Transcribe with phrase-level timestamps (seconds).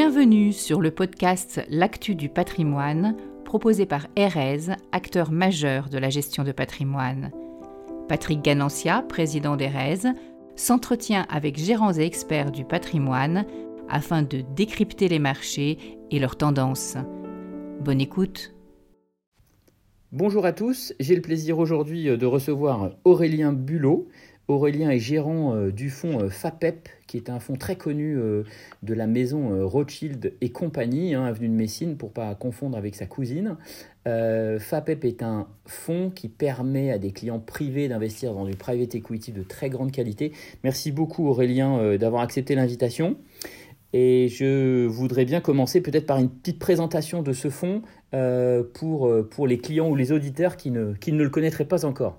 [0.00, 6.44] Bienvenue sur le podcast L'actu du patrimoine, proposé par Erez, acteur majeur de la gestion
[6.44, 7.32] de patrimoine.
[8.08, 10.08] Patrick Ganancia, président d'Erez,
[10.54, 13.44] s'entretient avec gérants et experts du patrimoine
[13.88, 15.78] afin de décrypter les marchés
[16.12, 16.96] et leurs tendances.
[17.80, 18.54] Bonne écoute.
[20.12, 24.06] Bonjour à tous, j'ai le plaisir aujourd'hui de recevoir Aurélien Bulot,
[24.48, 28.44] Aurélien est gérant euh, du fonds euh, FAPEP, qui est un fonds très connu euh,
[28.82, 33.06] de la maison Rothschild et compagnie, hein, avenue de Messine, pour pas confondre avec sa
[33.06, 33.56] cousine.
[34.06, 39.32] FAPEP est un fonds qui permet à des clients privés d'investir dans du private equity
[39.32, 40.32] de très grande qualité.
[40.64, 43.18] Merci beaucoup Aurélien d'avoir accepté l'invitation.
[43.92, 47.82] Et je voudrais bien commencer peut-être par une petite présentation de ce fonds
[48.72, 52.18] pour, les clients ou les auditeurs ne, qui ne le connaîtraient pas encore.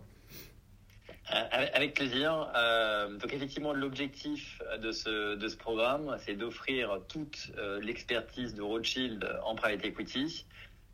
[1.60, 2.52] Euh, avec plaisir.
[2.56, 8.62] Euh, donc effectivement, l'objectif de ce, de ce programme, c'est d'offrir toute euh, l'expertise de
[8.62, 10.46] Rothschild en private equity.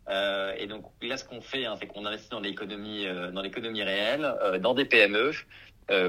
[0.08, 3.42] Euh, et donc là, ce qu'on fait, hein, c'est qu'on investit dans l'économie, euh, dans
[3.42, 5.32] l'économie réelle, dans des PME,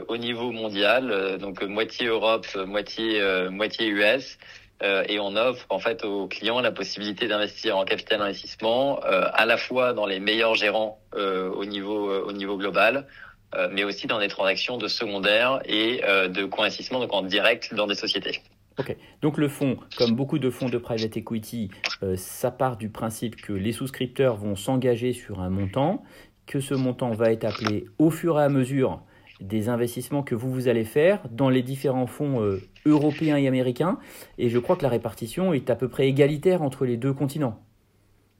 [0.09, 3.21] au niveau mondial, donc moitié Europe, moitié
[3.51, 4.39] moitié US.
[4.83, 9.59] et on offre en fait aux clients la possibilité d'investir en capital investissement à la
[9.59, 13.26] fois dans les meilleurs gérants au niveau au niveau global euh,
[13.73, 17.87] mais aussi dans des transactions de secondaire et euh, de co-investissement, donc en direct dans
[17.87, 18.41] des sociétés.
[18.79, 21.71] Ok, donc le fonds, comme beaucoup de fonds de private equity,
[22.03, 26.05] euh, ça part du principe que les souscripteurs vont s'engager sur un montant,
[26.47, 29.01] que ce montant va être appelé au fur et à mesure
[29.41, 32.41] des investissements que vous, vous allez faire dans les différents fonds
[32.87, 33.99] européens et américains.
[34.39, 37.61] Et je crois que la répartition est à peu près égalitaire entre les deux continents.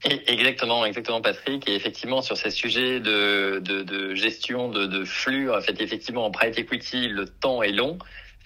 [0.05, 1.69] Exactement, exactement, Patrick.
[1.69, 6.27] Et effectivement, sur ces sujets de, de, de gestion de, de, flux, en fait, effectivement,
[6.27, 7.99] en private equity, le temps est long.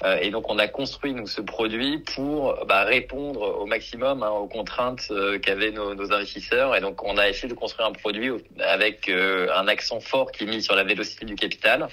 [0.03, 4.31] Euh, et donc, on a construit nous ce produit pour bah, répondre au maximum hein,
[4.31, 6.75] aux contraintes euh, qu'avaient nos, nos, investisseurs.
[6.77, 10.44] Et donc, on a essayé de construire un produit avec euh, un accent fort qui
[10.44, 11.88] est mis sur la vélocité du capital.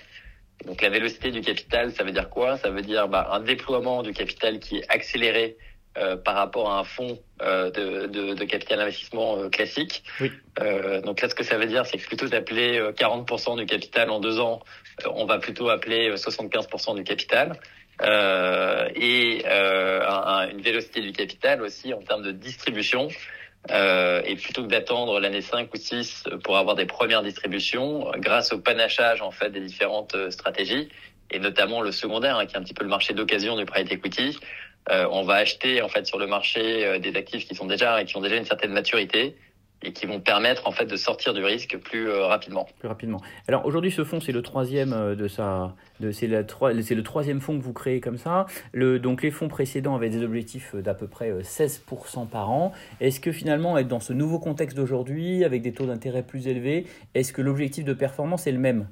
[0.65, 2.57] Donc, la vélocité du capital, ça veut dire quoi?
[2.57, 5.57] Ça veut dire bah, un déploiement du capital qui est accéléré
[6.23, 10.03] par rapport à un fonds euh, de, de, de, capital investissement euh, classique.
[10.19, 10.31] Oui.
[11.03, 14.19] donc là, ce que ça veut dire, c'est que plutôt d'appeler 40% du capital en
[14.19, 14.61] deux ans,
[15.05, 17.59] on va plutôt appeler 75% du capital.
[18.01, 23.07] et une vélocité du capital aussi en termes de distribution.
[23.69, 28.59] et plutôt que d'attendre l'année 5 ou 6 pour avoir des premières distributions, grâce au
[28.59, 30.89] panachage en fait des différentes stratégies,
[31.29, 33.91] et notamment le secondaire, hein, qui est un petit peu le marché d'occasion du private
[33.91, 37.65] equity, euh, on va acheter en fait sur le marché euh, des actifs qui sont
[37.65, 39.35] déjà qui ont déjà une certaine maturité
[39.83, 42.67] et qui vont permettre en fait de sortir du risque plus euh, rapidement.
[42.79, 43.21] Plus rapidement.
[43.47, 46.27] Alors aujourd'hui, ce fonds c'est le troisième de sa, de, c'est
[46.81, 48.47] c'est le troisième fonds que vous créez comme ça.
[48.71, 52.71] Le, donc les fonds précédents avaient des objectifs d'à peu près 16% par an.
[53.01, 56.87] Est-ce que finalement, être dans ce nouveau contexte d'aujourd'hui, avec des taux d'intérêt plus élevés,
[57.13, 58.87] est-ce que l'objectif de performance est le même?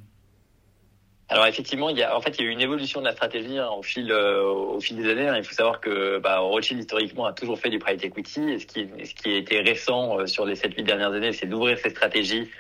[1.28, 3.14] Alors effectivement, il y a en fait il y a eu une évolution de la
[3.14, 5.28] stratégie hein, au fil euh, au fil des années.
[5.28, 5.38] Hein.
[5.38, 8.42] Il faut savoir que bah, Rothschild historiquement a toujours fait du private equity.
[8.52, 11.48] Et ce qui ce qui a été récent euh, sur les 7-8 dernières années, c'est
[11.48, 12.52] d'ouvrir ces stratégies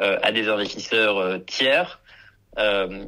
[0.00, 2.00] euh, à des investisseurs tiers.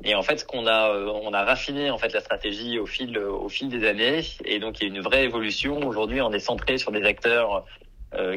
[0.05, 3.16] et en fait, ce qu'on a on a raffiné en fait la stratégie au fil
[3.19, 4.21] au fil des années.
[4.44, 5.78] Et donc il y a une vraie évolution.
[5.78, 7.60] Aujourd'hui, on est centré sur des acteurs euh,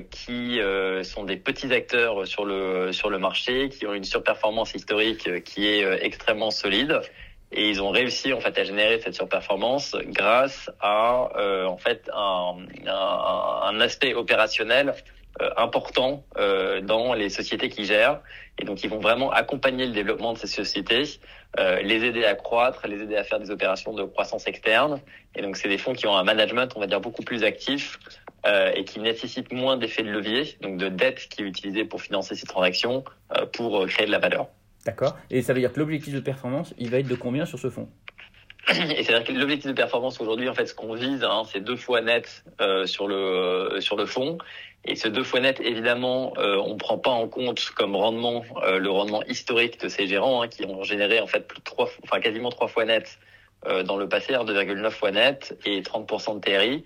[0.09, 4.73] qui euh, sont des petits acteurs sur le sur le marché, qui ont une surperformance
[4.73, 7.01] historique euh, qui est extrêmement solide.
[7.51, 11.29] Et ils ont réussi en fait à générer cette surperformance grâce à
[11.67, 14.93] en fait un, un, un, aspect opérationnel
[15.57, 16.23] important
[16.83, 18.21] dans les sociétés qui gèrent.
[18.57, 21.03] Et donc ils vont vraiment accompagner le développement de ces sociétés,
[21.57, 24.99] les aider à croître, les aider à faire des opérations de croissance externe.
[25.35, 27.99] Et donc c'est des fonds qui ont un management, on va dire, beaucoup plus actif,
[28.45, 32.01] euh, et qui nécessite moins d'effets de levier, donc de dette qui est utilisée pour
[32.01, 33.03] financer ces transactions
[33.35, 34.47] euh, pour euh, créer de la valeur.
[34.85, 35.17] D'accord.
[35.29, 37.69] Et ça veut dire que l'objectif de performance, il va être de combien sur ce
[37.69, 37.89] fonds?
[38.97, 41.75] et c'est-à-dire que l'objectif de performance aujourd'hui, en fait, ce qu'on vise, hein, c'est deux
[41.75, 44.37] fois net euh, sur le sur le fonds.
[44.85, 48.89] Et ce deux fois net, évidemment, euh, on prend pas en compte comme rendement le
[48.89, 52.19] rendement historique de ces gérants hein, qui ont généré en fait plus de trois, enfin
[52.19, 53.19] quasiment trois fois net
[53.85, 56.83] dans le passé, 2,9 hein, fois net et 30% de TRI.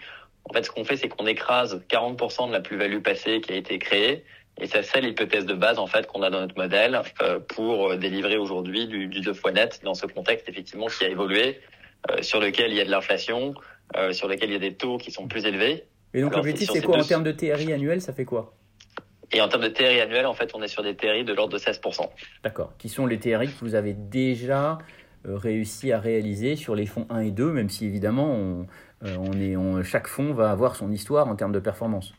[0.50, 3.56] En fait, ce qu'on fait, c'est qu'on écrase 40% de la plus-value passée qui a
[3.56, 4.26] été créée.
[4.60, 7.92] Et c'est ça l'hypothèse de base en fait qu'on a dans notre modèle euh, pour
[7.92, 11.48] euh, délivrer aujourd'hui du, du deux fois net dans ce contexte effectivement qui a évolué,
[11.50, 11.73] euh,
[12.22, 13.54] sur lequel il y a de l'inflation,
[14.12, 15.86] sur lequel il y a des taux qui sont plus élevés.
[16.14, 16.98] Et donc l'objectif c'est quoi?
[16.98, 18.54] En termes de TRI annuel Ça fait quoi?
[19.32, 21.54] Et en termes de TRI annuel, en fait, on est sur des TRI de l'ordre
[21.54, 22.08] de 16%.
[22.44, 22.74] D'accord.
[22.78, 24.78] Qui sont les TRI que vous avez déjà
[25.26, 28.68] réussi à réaliser sur les fonds 1 et 2, même si évidemment on,
[29.02, 32.14] on est, chaque fonds va avoir son histoire en termes de performance?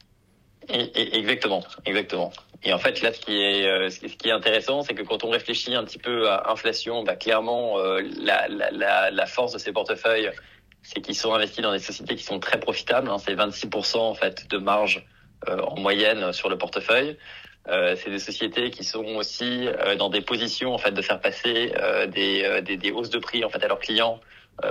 [0.69, 2.33] exactement, exactement.
[2.65, 5.31] Et en fait, là, ce qui est, ce qui est intéressant, c'est que quand on
[5.31, 10.31] réfléchit un petit peu à inflation, bah, clairement, la, la, la, force de ces portefeuilles,
[10.83, 13.11] c'est qu'ils sont investis dans des sociétés qui sont très profitables.
[13.11, 15.05] Hein, c'est 26% en fait de marge
[15.47, 17.19] en moyenne sur le portefeuille.
[17.69, 21.21] Euh, c'est des sociétés qui sont aussi euh, dans des positions en fait de faire
[21.21, 24.21] passer euh, des, des, des, hausses de prix en fait à leurs clients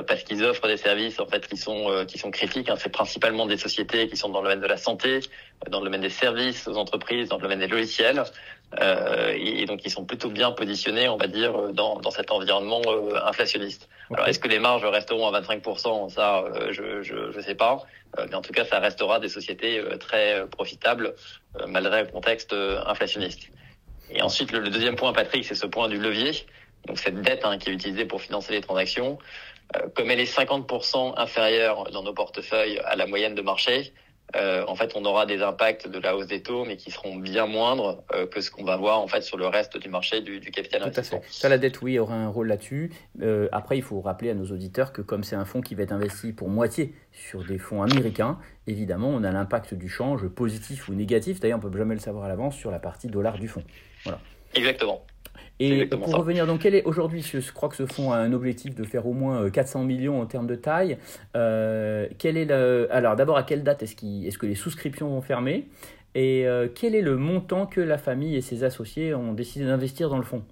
[0.07, 2.69] parce qu'ils offrent des services en fait qui sont qui sont critiques.
[2.69, 2.75] Hein.
[2.77, 5.19] C'est principalement des sociétés qui sont dans le domaine de la santé,
[5.69, 8.23] dans le domaine des services aux entreprises, dans le domaine des logiciels.
[8.81, 12.81] Euh, et, donc ils sont plutôt bien positionnés, on va dire, dans, dans cet environnement
[12.87, 13.87] euh, inflationniste.
[14.11, 17.83] Alors est-ce que les marges resteront à 25% Ça, euh, je, je je sais pas,
[18.17, 21.15] mais en tout cas, ça restera des sociétés très profitables
[21.67, 22.53] malgré le contexte
[22.85, 23.49] inflationniste.
[24.11, 26.31] Et ensuite, le, deuxième point, Patrick, c'est ce point du levier.
[26.87, 29.17] Donc cette dette hein, qui est utilisée pour financer les transactions,
[29.95, 33.93] comme elle est 50% inférieure dans nos portefeuilles à la moyenne de marché,
[34.35, 37.15] euh, en fait, on aura des impacts de la hausse des taux, mais qui seront
[37.17, 40.21] bien moindres euh, que ce qu'on va voir en fait sur le reste du marché
[40.21, 41.21] du, du capital Tout investissement.
[41.29, 42.91] Ça, la dette, oui, aura un rôle là-dessus.
[43.21, 45.83] Euh, après, il faut rappeler à nos auditeurs que comme c'est un fonds qui va
[45.83, 50.87] être investi pour moitié sur des fonds américains, évidemment, on a l'impact du change positif
[50.87, 51.39] ou négatif.
[51.39, 53.63] D'ailleurs, on peut jamais le savoir à l'avance sur la partie dollar du fonds.
[54.03, 54.19] Voilà.
[54.55, 55.05] Exactement.
[55.59, 58.75] Et pour revenir, donc, quel est aujourd'hui, je crois que ce fonds a un objectif
[58.75, 60.97] de faire au moins 400 euh, millions en termes de taille.
[61.35, 65.21] Euh, quel est le, alors, d'abord, à quelle date est-ce, est que les souscriptions vont
[65.21, 65.67] fermer?
[66.15, 70.09] Et euh, quel est le montant que la famille et ses associés ont décidé d'investir
[70.09, 70.43] dans le fonds?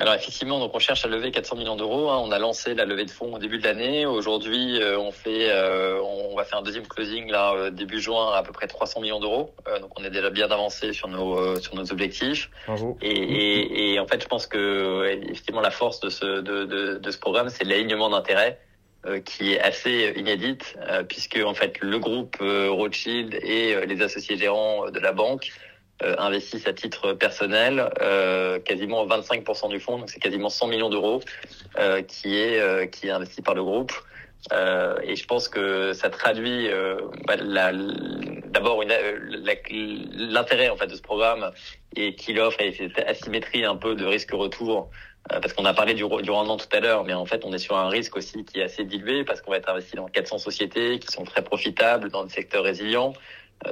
[0.00, 2.08] Alors effectivement, donc on cherche à lever 400 millions d'euros.
[2.08, 2.22] Hein.
[2.22, 4.06] On a lancé la levée de fonds au début de l'année.
[4.06, 8.32] Aujourd'hui, euh, on fait, euh, on va faire un deuxième closing là euh, début juin
[8.32, 9.52] à peu près 300 millions d'euros.
[9.80, 12.48] donc on est déjà bien avancé sur nos sur nos objectifs.
[12.68, 12.96] Bravo.
[13.02, 16.98] Et, et, et, en fait, je pense que effectivement la force de ce de, de,
[16.98, 18.60] de ce programme, c'est l'alignement d'intérêts
[19.24, 20.76] qui est assez inédite
[21.08, 26.68] puisque en fait le groupe Rothschild et les associés gérants de la banque euh, investissent
[26.68, 31.20] à titre personnel euh, quasiment 25% du fonds, donc c'est quasiment 100 millions d'euros
[31.78, 33.92] euh, qui est euh, qui est investi par le groupe.
[35.02, 36.68] et je pense que ça traduit
[37.26, 37.36] bah,
[38.46, 38.84] d'abord
[39.70, 41.50] l'intérêt en fait de ce programme
[41.96, 44.90] et qu'il offre et cette asymétrie un peu de risque-retour
[45.28, 47.58] parce qu'on a parlé du, du, rendement tout à l'heure, mais en fait, on est
[47.58, 50.38] sur un risque aussi qui est assez dilué parce qu'on va être investi dans 400
[50.38, 53.18] sociétés qui sont très profitables dans des secteurs résilients, euh,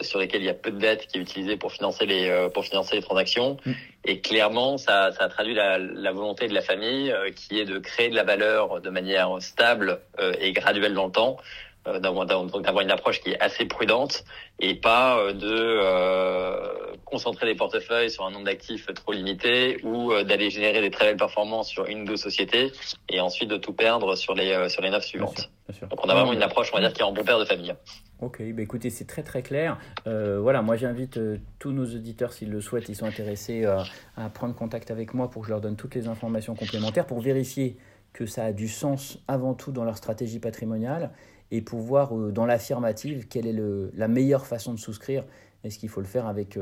[0.02, 2.48] sur lesquels il y a peu de dettes qui est utilisée pour financer les euh,
[2.48, 3.72] pour financer les transactions mm.
[4.04, 7.78] et clairement ça ça traduit la, la volonté de la famille euh, qui est de
[7.78, 10.00] créer de la valeur de manière stable
[10.40, 11.36] et graduelle dans le temps
[11.84, 14.24] d'avoir d'avoir une approche qui est assez prudente
[14.58, 20.82] et pas de concentrer les portefeuilles sur un nombre d'actifs trop limité ou d'aller générer
[20.82, 22.72] des très belles performances sur une ou deux sociétés
[23.08, 25.48] et ensuite de tout perdre sur les sur les neuf suivantes.
[25.88, 27.44] Donc on a vraiment une approche on va dire qui est en bon père de
[27.44, 27.74] famille.
[28.22, 29.78] Ok, bah écoutez, c'est très très clair.
[30.06, 33.82] Euh, voilà, moi j'invite euh, tous nos auditeurs, s'ils le souhaitent, ils sont intéressés euh,
[34.16, 37.20] à prendre contact avec moi pour que je leur donne toutes les informations complémentaires pour
[37.20, 37.76] vérifier
[38.14, 41.10] que ça a du sens avant tout dans leur stratégie patrimoniale
[41.50, 45.24] et pour voir dans l'affirmative quelle est le, la meilleure façon de souscrire.
[45.66, 46.58] Est-ce qu'il faut le faire avec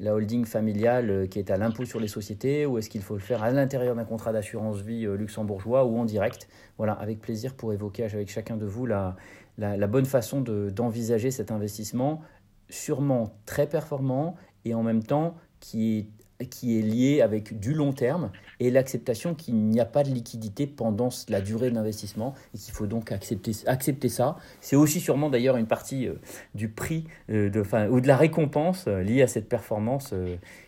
[0.00, 3.20] la holding familiale qui est à l'impôt sur les sociétés ou est-ce qu'il faut le
[3.20, 6.48] faire à l'intérieur d'un contrat d'assurance vie luxembourgeois ou en direct?
[6.78, 9.16] Voilà, avec plaisir pour évoquer avec chacun de vous la
[9.58, 12.20] la, bonne façon d'envisager cet investissement,
[12.68, 17.92] sûrement très performant et en même temps qui est qui est lié avec du long
[17.92, 22.58] terme et l'acceptation qu'il n'y a pas de liquidité pendant la durée de l'investissement et
[22.58, 24.36] qu'il faut donc accepter, accepter ça.
[24.60, 26.14] C'est aussi sûrement d'ailleurs une partie euh,
[26.54, 30.14] du prix euh, de, ou de la récompense euh, liée à cette performance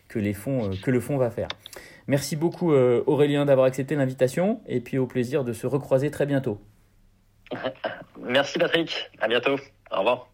[0.07, 1.47] que, les fonds, que le fonds va faire.
[2.07, 6.59] Merci beaucoup Aurélien d'avoir accepté l'invitation et puis au plaisir de se recroiser très bientôt.
[8.19, 9.57] Merci Patrick, à bientôt,
[9.91, 10.28] au revoir.